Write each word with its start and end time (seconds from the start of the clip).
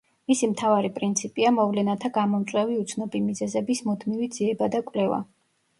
მისი 0.29 0.47
მთავარი 0.53 0.89
პრინციპია 0.95 1.51
მოვლენათა 1.57 2.11
გამომწვევი 2.17 2.81
უცნობი 2.87 3.25
მიზეზების 3.29 3.87
მუდმივი 3.91 4.33
ძიება 4.39 4.75
და 4.77 4.87
კვლევა. 4.91 5.27